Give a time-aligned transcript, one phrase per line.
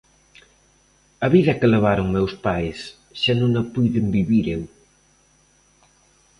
[1.25, 2.79] A vida que levaron meus pais
[3.21, 4.61] xa non a puiden vivir eu.